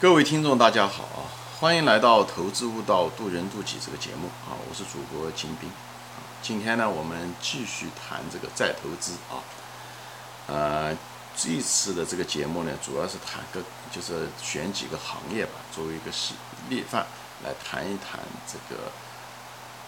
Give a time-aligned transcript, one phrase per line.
[0.00, 1.22] 各位听众，大家好啊！
[1.60, 4.58] 欢迎来到《投资悟道，渡人渡己》这个节目啊！
[4.68, 6.18] 我是主播金兵啊。
[6.42, 9.38] 今天呢，我们继续谈这个再投资啊。
[10.48, 10.94] 呃，
[11.36, 13.62] 这次的这个节目呢，主要是谈个，
[13.92, 16.34] 就是选几个行业吧，作为一个示
[16.68, 17.06] 例范
[17.44, 18.90] 来谈一谈这个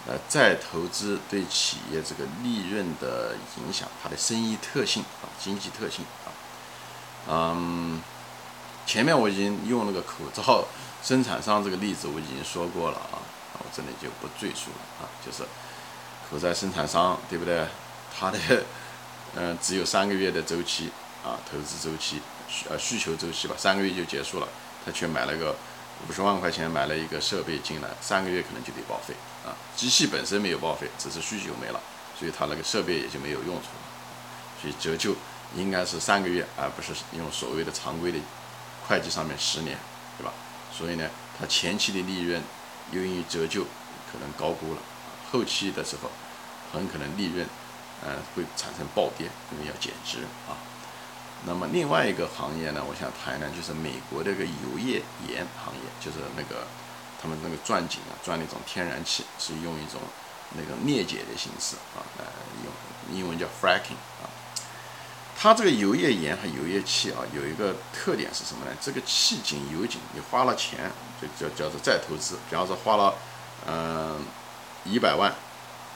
[0.07, 6.31] 呃再投资对企业这个利润的影响，它的生意特性啊，经济特性啊，
[7.29, 8.01] 嗯。
[8.87, 10.65] 前面我已经用那个口罩
[11.03, 13.19] 生产商这个例子我已经说过了啊，
[13.59, 15.43] 我这里就不赘述了啊，就是
[16.31, 17.67] 口罩生产商对不对？
[18.17, 18.39] 他的
[19.35, 20.91] 嗯只有三个月的周期
[21.25, 24.49] 啊，投资周期需呃需求周期吧，三个月就结束了，
[24.85, 25.55] 他却买了个
[26.09, 29.15] 五十万块钱买了一个设备进来，三个月可能就得报废
[29.45, 31.81] 啊，机器本身没有报废，只是需求没了，
[32.17, 35.15] 所以他那个设备也就没有用处了，所以折旧
[35.57, 38.19] 应该是三个月，而不是用所谓的常规的。
[38.89, 39.77] 会计上面十年，
[40.17, 40.33] 对吧？
[40.73, 41.09] 所以呢，
[41.39, 42.43] 它前期的利润
[42.93, 43.65] 由于折旧
[44.13, 44.81] 可能高估了，
[45.31, 46.11] 后期的时候
[46.73, 47.47] 很可能利润，
[48.05, 50.55] 呃，会产生暴跌，因为要减值啊。
[51.45, 56.67] 那么另外一个行业呢，我想谈呢，就是美国这个油页岩行业，就是那个
[57.21, 60.01] 他们那个钻井啊，钻那种天然气是用一种
[60.55, 62.25] 那个裂解的形式啊，来
[62.65, 64.31] 用英文叫 fracking 啊。
[65.39, 68.73] 它这个油页岩和油页气啊，有一个特点是什么呢？
[68.81, 72.39] 这个气井、油井，你花了钱，就叫叫做再投资。
[72.49, 73.15] 比方说花了，
[73.67, 74.25] 嗯，
[74.85, 75.31] 一百万，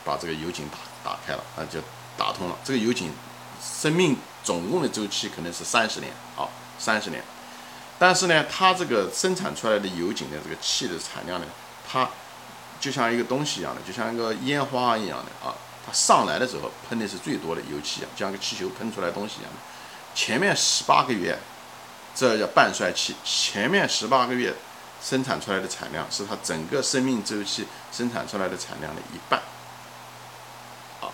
[0.04, 1.80] 把这个油井打打开了，啊，就
[2.18, 2.56] 打通了。
[2.62, 3.10] 这个油井
[3.62, 6.46] 生命总共的周期可能是三十年，啊，
[6.78, 7.24] 三十年。
[7.98, 11.46] 但是呢，它这个生产出来的油井的这个气的产量呢，
[11.90, 12.08] 它
[12.78, 15.56] 就像一个东西一样的，就像一个烟花一样的啊。
[15.92, 19.58] 上来的时候喷的是最多的油气啊，像个气球喷出来东西一样的。
[20.14, 21.38] 前面十八个月，
[22.14, 23.14] 这叫半衰期。
[23.24, 24.54] 前面十八个月
[25.02, 29.40] 生产出来的产量是它整个生命周期生产出来的产量的一半。
[31.00, 31.08] 啊，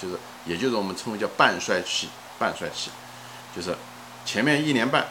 [0.00, 2.08] 就是，也就是我们称为叫半衰期。
[2.38, 2.90] 半衰期，
[3.54, 3.76] 就是
[4.24, 5.06] 前面一年半，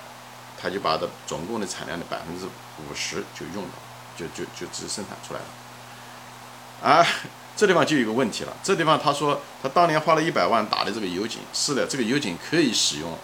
[0.61, 3.71] 它就把的总共的产量的百分之五十就用了，
[4.17, 6.93] 就就就只生产出来了。
[6.93, 7.07] 啊。
[7.55, 8.53] 这地方就有个问题了。
[8.61, 13.17] 这地方他说他当年花了一百万打的这个油井，是的，这个油井可以使用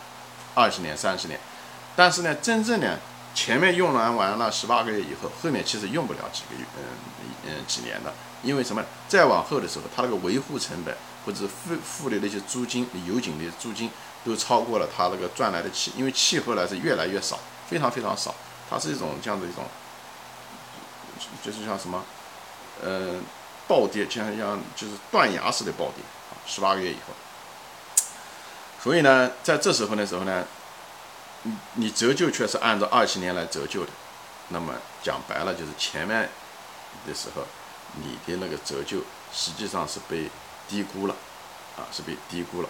[0.56, 1.38] 二十年、三十年，
[1.96, 2.98] 但是呢，真正呢，
[3.36, 6.84] 前面用完完了十八个月以后，后面其实用不了几个月，嗯
[7.48, 8.82] 嗯几年的，因为什么？
[9.10, 13.92] 再往后的时候，它那个维护成本或者付付的那些租金，油井的租金
[14.24, 17.38] 都超过了它那个赚来的气，因为气后来是越来越少，
[17.68, 18.34] 非常非常少，
[18.70, 19.66] 它是一种这样的一种，
[21.44, 22.02] 就是像什么，
[22.82, 23.22] 嗯。
[23.68, 26.36] 暴跌，就像像就是断崖式的暴跌啊！
[26.46, 27.14] 十八个月以后，
[28.82, 30.46] 所以呢，在这时候的时候呢，
[31.44, 33.92] 你你折旧却是按照二十年来折旧的，
[34.50, 36.30] 那么讲白了就是前面
[37.08, 37.44] 的时候，
[37.96, 39.00] 你的那个折旧
[39.34, 40.30] 实际上是被
[40.68, 41.16] 低估了
[41.78, 42.70] 啊，是被低估了，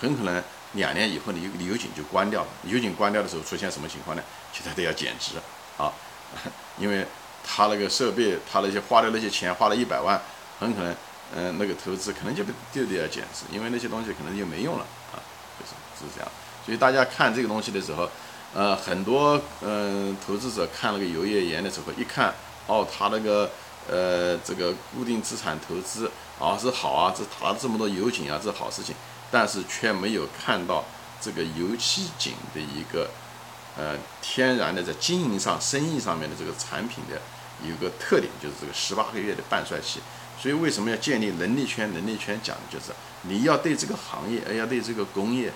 [0.00, 0.42] 很可能
[0.72, 4.22] 两年以后你你油井就关掉了，油井关掉的时候出现什么情况呢？
[4.52, 5.36] 其他都要减值
[5.78, 5.92] 啊，
[6.76, 7.06] 因为
[7.44, 10.20] 他那个设备，他那些花的那些钱，花了一百万。
[10.60, 10.94] 很可能，
[11.34, 15.18] 嗯，那个投资可能就被就得要减值，因为那些东西可能就没用了啊，
[15.58, 16.30] 就是是这样。
[16.64, 18.08] 所以大家看这个东西的时候，
[18.54, 22.32] 呃，很多嗯投资者看那个油页岩的时候，一看
[22.68, 23.50] 哦，他那个
[23.90, 28.94] 呃这个固定资产投资啊是好啊，这他这么多油井啊，这是好事情，
[29.28, 30.84] 但是却没有看到
[31.20, 33.10] 这个油气井的一个
[33.76, 37.20] 呃天然的在经营上、生意上面的这个产品的
[37.62, 40.00] 一个特点，就是这个十八个月的半衰期。
[40.40, 41.92] 所以为什么要建立能力圈？
[41.94, 42.86] 能力圈讲的就是
[43.22, 45.52] 你要对这个行业，要对这个工业，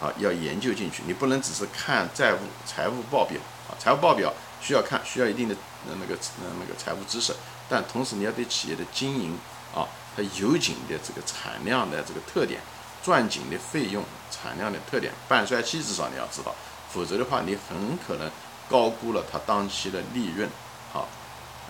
[0.00, 1.02] 啊，要研究进去。
[1.06, 5.56] 你不能只是看债务、财务报表啊，财务报表需要看，需要一定的
[5.86, 6.16] 那个
[6.60, 7.34] 那个财务知识。
[7.68, 9.36] 但同时你要对企业的经营
[9.74, 12.60] 啊，它油井的这个产量的这个特点，
[13.02, 16.54] 钻井的费用、产量的特点，半衰期至少你要知道，
[16.90, 18.30] 否则的话你很可能
[18.68, 20.48] 高估了它当期的利润，
[20.92, 21.08] 好，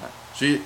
[0.03, 0.61] 哎，所以。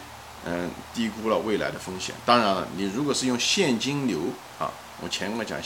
[0.44, 2.12] 嗯，低估了未来的风险。
[2.26, 4.18] 当然了，你如果是用现金流
[4.58, 4.68] 啊，
[5.00, 5.56] 我前面讲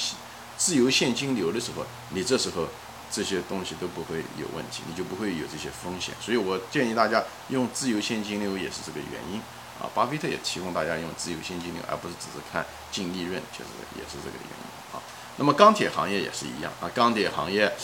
[0.58, 2.66] 自由现金流的时候，你这时候
[3.10, 6.14] 这些东西都不会有问题，你就不会有这些风险。
[6.20, 9.40] 所以我建议大家用自由现金流也是这个原因
[9.80, 9.88] 啊。
[9.94, 12.62] 巴菲特也提供大家用自由现金流，而不是只是看
[12.92, 15.00] 净利润，就是也是这个原因啊。
[15.38, 17.74] 那么钢铁行业也是一样啊，钢铁行业，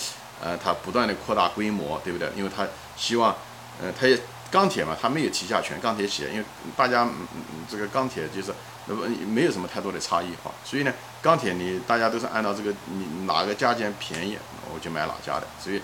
[0.43, 2.29] 呃，它不断的扩大规模，对不对？
[2.37, 2.67] 因为它
[2.97, 3.35] 希望，
[3.81, 4.21] 呃，它也。
[4.53, 5.81] 钢铁嘛，它没有提价权。
[5.81, 6.44] 钢铁企业，因为
[6.77, 7.27] 大家嗯，
[7.71, 8.53] 这个钢铁就是
[8.85, 10.93] 那么没有什么太多的差异化，所以呢，
[11.23, 14.37] 钢铁你大家都是按照这个你哪个价钱便宜，
[14.71, 15.47] 我就买哪家的。
[15.59, 15.81] 所以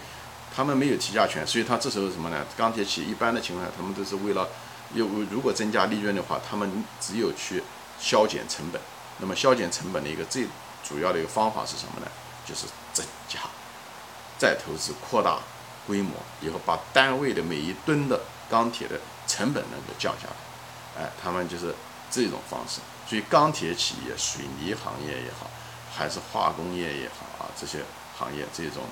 [0.54, 2.44] 他们没有提价权，所以他这时候什么呢？
[2.58, 4.46] 钢铁企业一般的情况下，他们都是为了
[4.92, 7.62] 有如果增加利润的话，他们只有去
[7.98, 8.78] 削减成本。
[9.16, 10.46] 那么削减成本的一个最
[10.86, 12.06] 主要的一个方法是什么呢？
[12.44, 13.40] 就是增加
[14.38, 15.40] 再投资，扩大
[15.86, 21.02] 规模，以后把单位的每一吨的钢铁的成本能够降下来。
[21.02, 21.74] 哎，他们就是
[22.10, 22.80] 这种方式。
[23.08, 25.50] 所以钢铁企业、水泥行业也好，
[25.94, 27.80] 还是化工业也好啊，这些
[28.16, 28.82] 行业这种。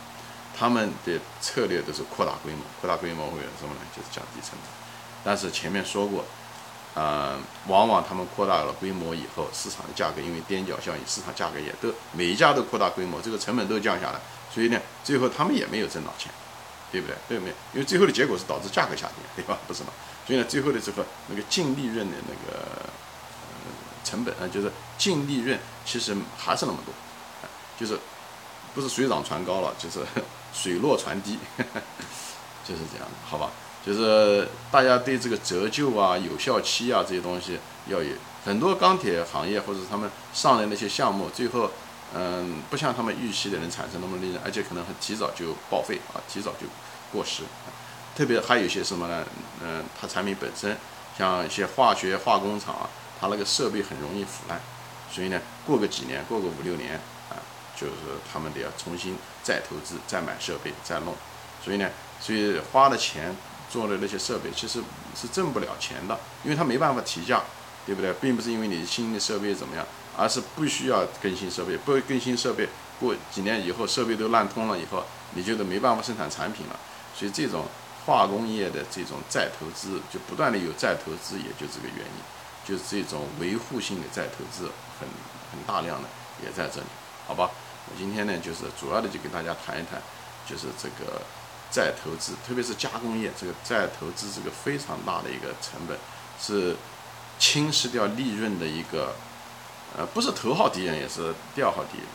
[0.58, 3.80] 他们的策略都是扩大规模，扩大规模会有什么呢？
[3.94, 4.60] 就是降低成本。
[5.22, 6.24] 但是前面说过，
[6.96, 7.38] 呃，
[7.68, 14.20] 往往他们扩大了规模以后，市场的价格因为踮脚效应，市场价格也都每一家都扩大规模，这个成本都降下来，
[14.50, 16.32] 所以呢，最后他们也没有挣到钱，
[16.90, 17.14] 对不对？
[17.28, 17.54] 对不对？
[17.74, 19.58] 因为最后的结果是导致价格下跌，对吧？
[19.68, 19.90] 不是吗？
[20.26, 23.70] 所以呢，最后的这个那个净利润的那个呃
[24.02, 26.94] 成本啊，就是净利润其实还是那么多，
[27.78, 28.00] 就是
[28.74, 30.00] 不是水涨船高了，就是。
[30.56, 31.38] 水落船低，
[32.64, 33.50] 就是这样的，好吧？
[33.86, 38.10] 就是大家对这个折旧啊、有效期啊这些东西要有。
[38.44, 41.70] 很多钢铁行业或者他们上的那些项目，最后，
[42.14, 46.66] 嗯，不像他们预期的能产生那么利润，而且可能很提早就报废啊，提早就
[47.12, 47.42] 过时。
[48.14, 49.24] 特别还有一些什么呢？
[49.62, 50.76] 嗯，它产品本身，
[51.16, 52.88] 像一些化学化工厂啊，
[53.20, 54.60] 它那个设备很容易腐烂，
[55.10, 56.94] 所以呢，过个几年，过个五六年
[57.30, 57.38] 啊。
[57.78, 57.92] 就是
[58.32, 61.14] 他们得要重新再投资、再买设备、再弄，
[61.62, 63.36] 所以呢，所以花了钱
[63.70, 64.80] 做的那些设备其实
[65.14, 67.42] 是挣不了钱的，因为他没办法提价，
[67.84, 68.12] 对不对？
[68.14, 69.84] 并不是因为你新的设备怎么样，
[70.16, 72.68] 而是不需要更新设备，不更新设备，
[73.00, 75.04] 过几年以后设备都烂通了以后，
[75.34, 76.78] 你就都没办法生产产品了。
[77.14, 77.64] 所以这种
[78.04, 82.22] 化工业的这种再投资，就不断的有再投资，也就这个原因，
[82.64, 84.70] 就是这种维护性的再投资
[85.00, 85.08] 很
[85.50, 86.08] 很大量的
[86.44, 86.86] 也在这里，
[87.26, 87.50] 好吧？
[87.88, 90.00] 我今天呢，就是主要的就跟大家谈一谈，
[90.44, 91.22] 就是这个
[91.70, 95.98] 再投资，特别是加工业，这个再投资这个非常大的一个成本，
[96.40, 96.74] 是
[97.38, 99.14] 侵蚀掉利润的一个，
[99.96, 102.06] 呃，不是头号敌人，也是第二号敌人。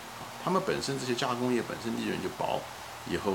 [0.43, 2.59] 他们本身这些加工业本身利润就薄，
[3.07, 3.33] 以后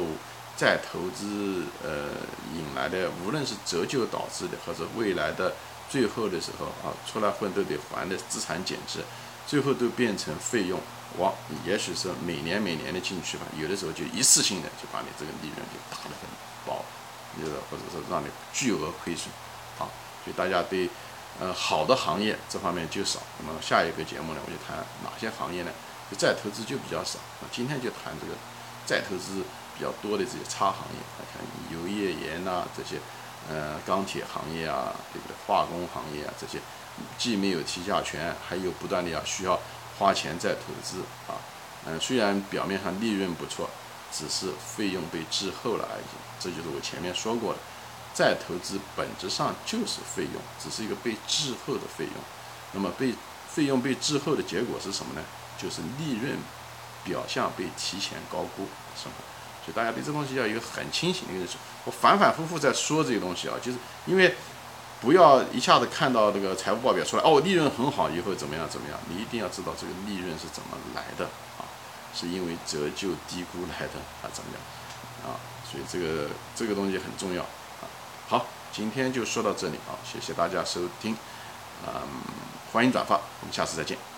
[0.57, 2.09] 再投资，呃，
[2.55, 5.55] 引来的无论是折旧导致的，或者未来的
[5.89, 9.05] 最后的时候啊，出来混都得还的资产减值，
[9.47, 10.81] 最后都变成费用。
[11.19, 11.33] 往，
[11.65, 16.29] 也许是每年每年的进去吧，有的时候就一次性的就把你这个利润就打得很
[16.67, 16.85] 薄，
[17.39, 19.31] 就是或者说让你巨额亏损，
[19.79, 19.89] 啊，
[20.23, 20.91] 所以大家对，
[21.41, 23.21] 呃，好的行业这方面就少。
[23.39, 25.71] 那么下一个节目呢，我就谈哪些行业呢？
[26.11, 27.19] 就再投资就比较少。
[27.41, 28.35] 啊，今天就谈这个
[28.85, 29.43] 再投资
[29.77, 31.01] 比较多的这些差行业，
[31.33, 31.41] 看
[31.73, 33.01] 油页岩呐这些，
[33.49, 35.35] 呃，钢铁行业啊，对不对？
[35.47, 36.61] 化工行业啊这些，
[37.17, 39.59] 既没有提价权，还有不断的要需要。
[39.99, 41.41] 花钱再投资啊，
[41.87, 43.71] 嗯，虽然表面上利润不错，
[44.13, 46.05] 只是费用被滞后了而已。
[46.39, 47.59] 这就是我前面说过的，
[48.13, 52.15] 再投资本质上就是费用，只是一个被滞后的费用。
[52.73, 53.15] 那么被
[53.49, 55.25] 费用被滞后的结果是什么呢？
[55.57, 56.37] 就是利润
[57.05, 59.15] 表象被提前高估，是吗？
[59.65, 61.55] 所以大家对这东西要一个很清醒的认识。
[61.85, 64.35] 我反反复复在说这些东西啊，就是因为。
[65.01, 68.99] 不要一下子看到这个财务报表出来哦，利润很好，以后怎么样怎么样？
[69.09, 71.27] 你一定要知道这个利润是怎么来的
[71.59, 71.69] 啊？
[72.15, 74.31] 是因为折旧低估来的啊？
[74.33, 75.37] 怎么样啊？
[75.71, 77.85] 所以这个这个东西很重要啊。
[78.27, 81.17] 好，今天就说到这里啊，谢谢大家收听，
[81.87, 81.93] 嗯，
[82.73, 84.16] 欢迎转发，我们下次再见。